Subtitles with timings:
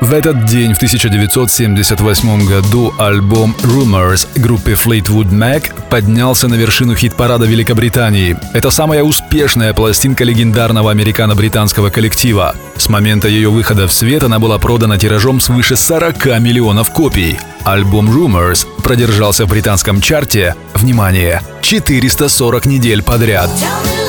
[0.00, 7.46] В этот день, в 1978 году, альбом Rumors группы Fleetwood Mac поднялся на вершину хит-парада
[7.46, 8.36] Великобритании.
[8.52, 12.54] Это самая успешная пластинка легендарного американо-британского коллектива.
[12.76, 17.38] С момента ее выхода в свет она была продана тиражом свыше 40 миллионов копий.
[17.64, 23.48] Альбом Rumors продержался в британском чарте, внимание, 440 недель подряд.
[23.48, 24.05] Tell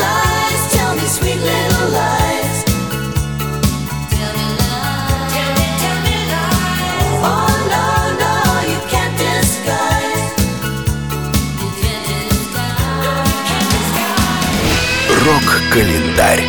[15.77, 16.43] Рок-календарь.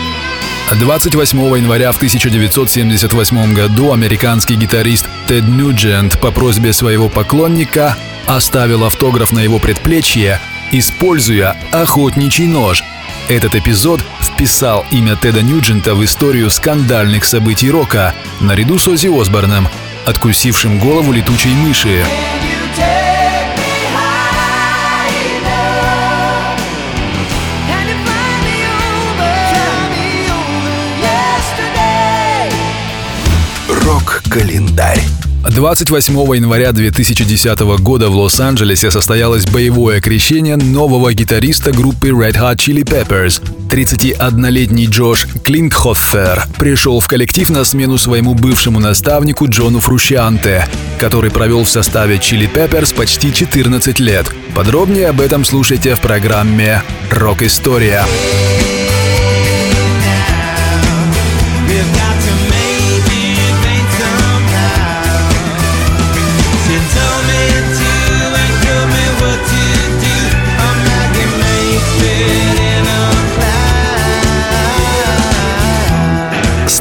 [0.81, 9.33] 28 января в 1978 году американский гитарист Тед Ньюджент по просьбе своего поклонника оставил автограф
[9.33, 10.41] на его предплечье,
[10.73, 12.83] используя охотничий нож.
[13.29, 19.69] Этот эпизод вписал имя Теда Ньюджента в историю скандальных событий рока, наряду с Оззи Осборном,
[20.07, 22.03] откусившим голову летучей мыши.
[34.39, 35.01] Рок-календарь.
[35.51, 42.85] 28 января 2010 года в Лос-Анджелесе состоялось боевое крещение нового гитариста группы Red Hot Chili
[42.85, 43.43] Peppers.
[43.69, 50.69] 31-летний Джош Клинкхоффер пришел в коллектив на смену своему бывшему наставнику Джону Фрущианте,
[51.01, 54.27] который провел в составе Chili Peppers почти 14 лет.
[54.55, 58.05] Подробнее об этом слушайте в программе «Рок-история».
[61.69, 62.08] We've got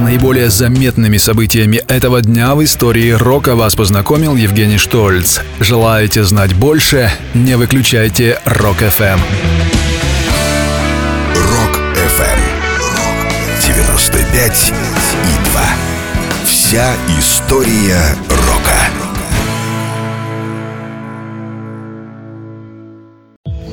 [0.08, 5.42] наиболее заметными событиями этого дня в истории рока вас познакомил Евгений Штольц.
[5.60, 7.12] Желаете знать больше?
[7.34, 9.20] Не выключайте Рок-ФМ.
[11.36, 12.40] Рок-ФМ.
[13.68, 15.62] 95 и 2.
[16.46, 18.78] Вся история рока.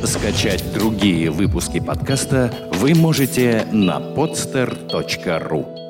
[0.04, 5.83] Скачать другие выпуски подкаста вы можете на podster.ru